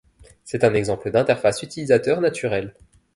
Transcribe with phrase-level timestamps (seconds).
[0.45, 2.73] C'est un exemple d'interface utilisateur naturelle.